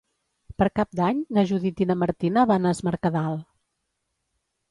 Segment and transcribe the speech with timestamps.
[0.61, 3.37] Per Cap d'Any na Judit i na Martina van a Es Mercadal.